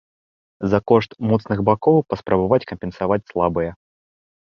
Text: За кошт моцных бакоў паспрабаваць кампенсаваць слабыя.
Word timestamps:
За 0.71 0.77
кошт 0.91 1.11
моцных 1.31 1.61
бакоў 1.67 1.97
паспрабаваць 2.13 2.67
кампенсаваць 2.71 3.19
слабыя. 3.33 3.71